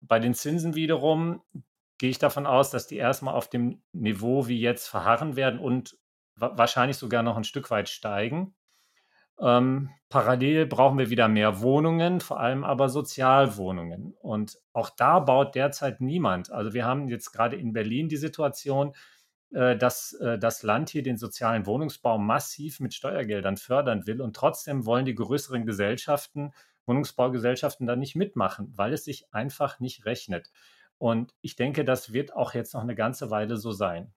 Bei 0.00 0.18
den 0.18 0.34
Zinsen 0.34 0.74
wiederum 0.74 1.42
gehe 1.98 2.10
ich 2.10 2.18
davon 2.18 2.44
aus, 2.44 2.70
dass 2.70 2.86
die 2.86 2.96
erstmal 2.96 3.34
auf 3.34 3.48
dem 3.48 3.82
Niveau 3.92 4.48
wie 4.48 4.60
jetzt 4.60 4.88
verharren 4.88 5.36
werden 5.36 5.60
und 5.60 5.96
wahrscheinlich 6.36 6.96
sogar 6.96 7.22
noch 7.22 7.36
ein 7.36 7.44
Stück 7.44 7.70
weit 7.70 7.88
steigen. 7.88 8.54
Ähm, 9.40 9.90
parallel 10.08 10.66
brauchen 10.66 10.98
wir 10.98 11.10
wieder 11.10 11.28
mehr 11.28 11.60
Wohnungen, 11.60 12.20
vor 12.20 12.40
allem 12.40 12.64
aber 12.64 12.88
Sozialwohnungen. 12.88 14.14
Und 14.20 14.58
auch 14.72 14.90
da 14.90 15.18
baut 15.20 15.54
derzeit 15.54 16.00
niemand. 16.00 16.52
Also 16.52 16.72
wir 16.72 16.84
haben 16.84 17.08
jetzt 17.08 17.32
gerade 17.32 17.56
in 17.56 17.72
Berlin 17.72 18.08
die 18.08 18.16
Situation, 18.16 18.94
äh, 19.52 19.76
dass 19.76 20.12
äh, 20.14 20.38
das 20.38 20.62
Land 20.62 20.90
hier 20.90 21.02
den 21.02 21.16
sozialen 21.16 21.66
Wohnungsbau 21.66 22.18
massiv 22.18 22.80
mit 22.80 22.94
Steuergeldern 22.94 23.56
fördern 23.56 24.06
will. 24.06 24.20
Und 24.20 24.36
trotzdem 24.36 24.86
wollen 24.86 25.04
die 25.04 25.14
größeren 25.14 25.66
Gesellschaften, 25.66 26.52
Wohnungsbaugesellschaften 26.86 27.86
da 27.86 27.96
nicht 27.96 28.14
mitmachen, 28.14 28.72
weil 28.76 28.92
es 28.92 29.04
sich 29.04 29.32
einfach 29.32 29.80
nicht 29.80 30.04
rechnet. 30.04 30.50
Und 30.98 31.34
ich 31.40 31.56
denke, 31.56 31.84
das 31.84 32.12
wird 32.12 32.34
auch 32.34 32.54
jetzt 32.54 32.74
noch 32.74 32.82
eine 32.82 32.94
ganze 32.94 33.30
Weile 33.30 33.56
so 33.56 33.72
sein. 33.72 34.12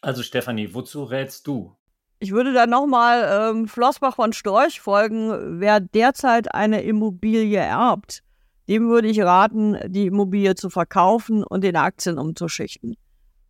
Also 0.00 0.22
Stefanie, 0.22 0.74
wozu 0.74 1.04
rätst 1.04 1.46
du? 1.46 1.76
Ich 2.22 2.30
würde 2.30 2.52
dann 2.52 2.70
nochmal 2.70 3.50
ähm, 3.50 3.66
Flossbach 3.66 4.14
von 4.14 4.32
Storch 4.32 4.80
folgen. 4.80 5.58
Wer 5.58 5.80
derzeit 5.80 6.54
eine 6.54 6.82
Immobilie 6.82 7.58
erbt, 7.58 8.22
dem 8.68 8.88
würde 8.88 9.08
ich 9.08 9.20
raten, 9.20 9.76
die 9.88 10.06
Immobilie 10.06 10.54
zu 10.54 10.70
verkaufen 10.70 11.42
und 11.42 11.64
in 11.64 11.74
Aktien 11.74 12.18
umzuschichten. 12.18 12.96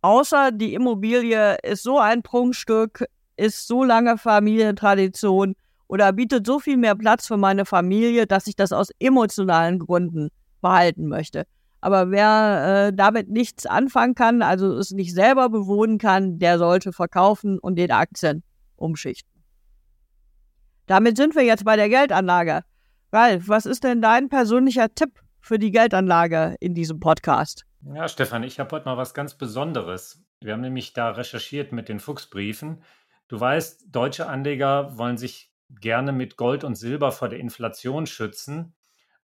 Außer 0.01 0.51
die 0.51 0.73
Immobilie 0.73 1.57
ist 1.61 1.83
so 1.83 1.99
ein 1.99 2.23
Prunkstück, 2.23 3.05
ist 3.37 3.67
so 3.67 3.83
lange 3.83 4.17
Familientradition 4.17 5.53
oder 5.87 6.11
bietet 6.11 6.47
so 6.47 6.57
viel 6.57 6.77
mehr 6.77 6.95
Platz 6.95 7.27
für 7.27 7.37
meine 7.37 7.65
Familie, 7.65 8.25
dass 8.25 8.47
ich 8.47 8.55
das 8.55 8.71
aus 8.71 8.89
emotionalen 8.97 9.77
Gründen 9.77 10.29
behalten 10.61 11.07
möchte. 11.09 11.43
Aber 11.79 12.09
wer 12.09 12.87
äh, 12.87 12.91
damit 12.91 13.29
nichts 13.29 13.67
anfangen 13.67 14.15
kann, 14.15 14.41
also 14.41 14.75
es 14.77 14.89
nicht 14.89 15.13
selber 15.13 15.49
bewohnen 15.49 15.99
kann, 15.99 16.39
der 16.39 16.57
sollte 16.57 16.91
verkaufen 16.91 17.59
und 17.59 17.77
in 17.77 17.91
Aktien 17.91 18.41
umschichten. 18.83 19.43
Damit 20.85 21.17
sind 21.17 21.35
wir 21.35 21.43
jetzt 21.43 21.65
bei 21.65 21.75
der 21.75 21.89
Geldanlage. 21.89 22.63
Ralf, 23.11 23.47
was 23.47 23.65
ist 23.65 23.83
denn 23.83 24.01
dein 24.01 24.29
persönlicher 24.29 24.93
Tipp 24.93 25.19
für 25.39 25.57
die 25.57 25.71
Geldanlage 25.71 26.55
in 26.59 26.73
diesem 26.73 26.99
Podcast? 26.99 27.65
Ja, 27.81 28.07
Stefan, 28.07 28.43
ich 28.43 28.59
habe 28.59 28.75
heute 28.75 28.85
mal 28.85 28.97
was 28.97 29.13
ganz 29.13 29.35
Besonderes. 29.35 30.23
Wir 30.41 30.53
haben 30.53 30.61
nämlich 30.61 30.93
da 30.93 31.11
recherchiert 31.11 31.71
mit 31.71 31.89
den 31.89 31.99
Fuchsbriefen. 31.99 32.83
Du 33.27 33.39
weißt, 33.39 33.87
deutsche 33.91 34.27
Anleger 34.27 34.97
wollen 34.97 35.17
sich 35.17 35.51
gerne 35.69 36.11
mit 36.11 36.37
Gold 36.37 36.63
und 36.63 36.75
Silber 36.75 37.11
vor 37.11 37.29
der 37.29 37.39
Inflation 37.39 38.05
schützen. 38.05 38.75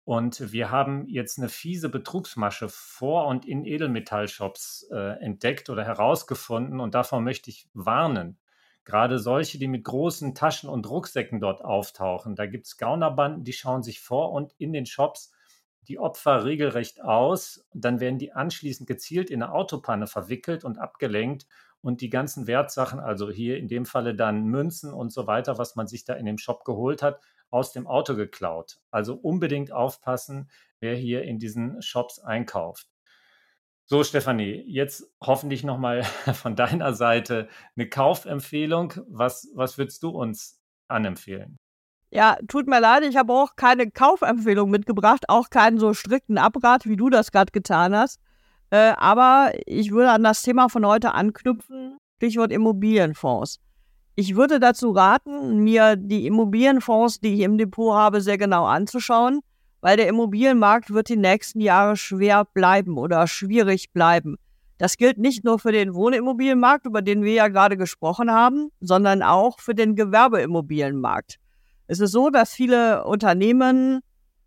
Und 0.03 0.51
wir 0.51 0.71
haben 0.71 1.07
jetzt 1.07 1.37
eine 1.37 1.49
fiese 1.49 1.89
Betrugsmasche 1.89 2.67
vor 2.69 3.27
und 3.27 3.45
in 3.45 3.65
Edelmetallshops 3.65 4.87
äh, 4.91 5.23
entdeckt 5.23 5.69
oder 5.69 5.83
herausgefunden. 5.83 6.79
Und 6.79 6.95
davor 6.95 7.21
möchte 7.21 7.49
ich 7.49 7.69
warnen. 7.73 8.39
Gerade 8.89 9.19
solche, 9.19 9.59
die 9.59 9.67
mit 9.67 9.83
großen 9.83 10.33
Taschen 10.33 10.67
und 10.67 10.89
Rucksäcken 10.89 11.39
dort 11.39 11.63
auftauchen. 11.63 12.35
Da 12.35 12.47
gibt 12.47 12.65
es 12.65 12.77
Gaunerbanden, 12.77 13.43
die 13.43 13.53
schauen 13.53 13.83
sich 13.83 14.01
vor 14.01 14.31
und 14.31 14.55
in 14.57 14.73
den 14.73 14.87
Shops 14.87 15.31
die 15.87 15.99
Opfer 15.99 16.43
regelrecht 16.43 16.99
aus. 17.03 17.67
Dann 17.71 17.99
werden 17.99 18.17
die 18.17 18.31
anschließend 18.31 18.87
gezielt 18.87 19.29
in 19.29 19.43
eine 19.43 19.53
Autopanne 19.53 20.07
verwickelt 20.07 20.63
und 20.63 20.79
abgelenkt 20.79 21.45
und 21.81 22.01
die 22.01 22.09
ganzen 22.09 22.47
Wertsachen, 22.47 22.99
also 22.99 23.29
hier 23.29 23.57
in 23.57 23.67
dem 23.67 23.85
Falle 23.85 24.15
dann 24.15 24.45
Münzen 24.45 24.91
und 24.91 25.13
so 25.13 25.27
weiter, 25.27 25.59
was 25.59 25.75
man 25.75 25.85
sich 25.85 26.03
da 26.03 26.15
in 26.15 26.25
dem 26.25 26.39
Shop 26.39 26.65
geholt 26.65 27.03
hat, 27.03 27.21
aus 27.51 27.71
dem 27.71 27.85
Auto 27.85 28.15
geklaut. 28.15 28.79
Also 28.89 29.13
unbedingt 29.13 29.71
aufpassen, 29.71 30.49
wer 30.79 30.95
hier 30.95 31.21
in 31.25 31.37
diesen 31.37 31.79
Shops 31.83 32.17
einkauft. 32.17 32.89
So, 33.91 34.03
Stefanie, 34.03 34.63
jetzt 34.67 35.11
hoffentlich 35.19 35.63
nochmal 35.63 36.03
von 36.33 36.55
deiner 36.55 36.93
Seite 36.93 37.47
eine 37.75 37.89
Kaufempfehlung. 37.89 38.93
Was, 39.07 39.47
was 39.55 39.79
würdest 39.79 40.03
du 40.03 40.09
uns 40.09 40.61
anempfehlen? 40.87 41.57
Ja, 42.11 42.37
tut 42.47 42.67
mir 42.67 42.79
leid, 42.79 43.03
ich 43.03 43.17
habe 43.17 43.33
auch 43.33 43.55
keine 43.55 43.89
Kaufempfehlung 43.89 44.69
mitgebracht, 44.69 45.25
auch 45.27 45.49
keinen 45.49 45.79
so 45.79 45.95
strikten 45.95 46.37
Abrat, 46.37 46.85
wie 46.85 46.97
du 46.97 47.09
das 47.09 47.31
gerade 47.31 47.51
getan 47.51 47.95
hast. 47.95 48.19
Äh, 48.69 48.93
aber 48.95 49.53
ich 49.65 49.89
würde 49.89 50.11
an 50.11 50.23
das 50.23 50.43
Thema 50.43 50.69
von 50.69 50.85
heute 50.85 51.15
anknüpfen, 51.15 51.97
Stichwort 52.17 52.51
Immobilienfonds. 52.51 53.59
Ich 54.13 54.35
würde 54.35 54.59
dazu 54.59 54.91
raten, 54.91 55.63
mir 55.63 55.95
die 55.95 56.27
Immobilienfonds, 56.27 57.21
die 57.21 57.33
ich 57.33 57.39
im 57.39 57.57
Depot 57.57 57.95
habe, 57.95 58.21
sehr 58.21 58.37
genau 58.37 58.65
anzuschauen, 58.65 59.41
weil 59.81 59.97
der 59.97 60.07
Immobilienmarkt 60.07 60.91
wird 60.93 61.09
die 61.09 61.17
nächsten 61.17 61.61
Jahre 61.61 61.95
schwer 61.95 62.45
bleiben 62.45 62.97
oder 62.97 63.27
schwierig 63.27 63.91
bleiben. 63.91 64.37
Das 64.77 64.95
gilt 64.95 65.17
nicht 65.17 65.43
nur 65.43 65.59
für 65.59 65.73
den 65.73 65.93
Wohnimmobilienmarkt, 65.93 66.85
über 66.85 67.01
den 67.01 67.23
wir 67.23 67.33
ja 67.33 67.47
gerade 67.49 67.75
gesprochen 67.75 68.31
haben, 68.31 68.69
sondern 68.79 69.21
auch 69.21 69.59
für 69.59 69.75
den 69.75 69.95
Gewerbeimmobilienmarkt. 69.95 71.35
Es 71.87 71.99
ist 71.99 72.11
so, 72.11 72.29
dass 72.29 72.53
viele 72.53 73.03
Unternehmen 73.03 73.99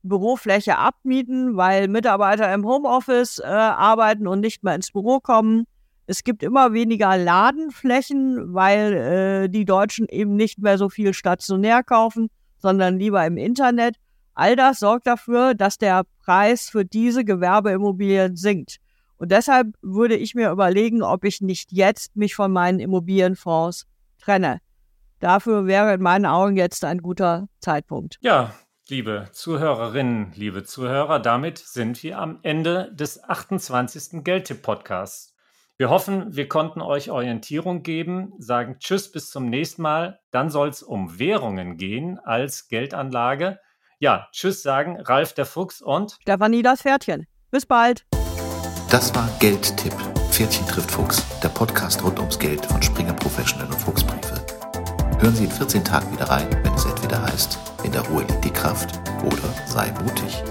Bürofläche 0.03 0.79
abmieten, 0.79 1.57
weil 1.57 1.89
Mitarbeiter 1.89 2.53
im 2.55 2.67
Homeoffice 2.67 3.39
äh, 3.39 3.45
arbeiten 3.47 4.27
und 4.27 4.41
nicht 4.41 4.65
mehr 4.65 4.75
ins 4.75 4.91
Büro 4.91 5.21
kommen. 5.21 5.65
Es 6.07 6.25
gibt 6.25 6.43
immer 6.43 6.73
weniger 6.73 7.17
Ladenflächen, 7.17 8.55
weil 8.55 8.93
äh, 8.93 9.49
die 9.49 9.65
Deutschen 9.65 10.09
eben 10.09 10.35
nicht 10.35 10.59
mehr 10.59 10.79
so 10.79 10.89
viel 10.89 11.15
stationär 11.15 11.83
kaufen, 11.83 12.29
sondern 12.59 12.99
lieber 12.99 13.25
im 13.27 13.37
Internet. 13.37 13.97
All 14.35 14.57
das 14.57 14.81
sorgt 14.81 15.07
dafür, 15.07 15.55
dass 15.55 15.79
der 15.79 16.05
Preis 16.25 16.71
für 16.71 16.85
diese 16.85 17.25
Gewerbeimmobilien 17.25 18.37
sinkt. 18.37 18.79
Und 19.17 19.31
deshalb 19.31 19.69
würde 19.83 20.17
ich 20.17 20.35
mir 20.35 20.51
überlegen, 20.51 21.03
ob 21.03 21.25
ich 21.25 21.41
nicht 21.41 21.73
jetzt 21.73 22.17
mich 22.17 22.35
von 22.35 22.51
meinen 22.51 22.81
Immobilienfonds 22.81 23.87
trenne. 24.19 24.61
Dafür 25.21 25.67
wäre 25.67 25.95
in 25.95 26.03
meinen 26.03 26.27
Augen 26.27 26.57
jetzt 26.57 26.85
ein 26.85 26.99
guter 26.99 27.49
Zeitpunkt. 27.61 28.19
Ja, 28.21 28.53
Liebe 28.89 29.29
Zuhörerinnen, 29.31 30.33
liebe 30.35 30.65
Zuhörer, 30.65 31.21
damit 31.21 31.57
sind 31.59 32.03
wir 32.03 32.19
am 32.19 32.41
Ende 32.43 32.93
des 32.93 33.23
28. 33.23 34.25
Geldtipp-Podcasts. 34.25 35.37
Wir 35.79 35.89
hoffen, 35.89 36.35
wir 36.35 36.49
konnten 36.49 36.81
euch 36.81 37.11
Orientierung 37.11 37.85
geben, 37.85 38.33
sagen 38.39 38.77
Tschüss 38.81 39.13
bis 39.13 39.31
zum 39.31 39.49
nächsten 39.49 39.83
Mal. 39.83 40.19
Dann 40.33 40.51
soll 40.51 40.69
es 40.69 40.83
um 40.83 41.21
Währungen 41.21 41.77
gehen 41.77 42.19
als 42.19 42.67
Geldanlage. 42.67 43.61
Ja, 44.03 44.27
Tschüss 44.33 44.65
sagen 44.65 45.01
Ralf 45.01 45.33
der 45.33 45.47
Fuchs 45.47 45.81
und 45.81 46.19
Stefanie 46.23 46.63
das 46.63 46.83
Pferdchen. 46.83 47.29
Bis 47.53 47.65
bald. 47.65 48.05
Das 48.91 49.15
war 49.15 49.29
Geldtipp. 49.39 49.95
Pferdchen 50.33 50.67
trifft 50.67 50.91
Fuchs, 50.91 51.25
der 51.41 51.51
Podcast 51.51 52.03
rund 52.03 52.19
ums 52.19 52.37
Geld 52.37 52.67
von 52.67 52.83
Springer 52.83 53.13
Professional 53.13 53.69
und 53.69 53.79
Fuchsbriefe. 53.79 54.45
Hören 55.21 55.37
Sie 55.37 55.45
in 55.45 55.53
14 55.53 55.85
Tagen 55.85 56.13
wieder 56.13 56.29
rein, 56.29 56.49
wenn 56.65 56.75
es 56.75 56.85
entweder 56.85 57.23
heißt, 57.23 57.57
in 57.85 57.93
der 57.93 58.01
Ruhe 58.09 58.25
liegt 58.25 58.45
die 58.45 58.51
Kraft 58.51 58.99
oder 59.25 59.55
sei 59.69 59.93
mutig. 60.03 60.43